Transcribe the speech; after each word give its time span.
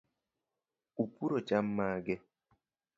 Upuro 1.03 1.37
cham 1.47 1.65
mage? 1.77 2.15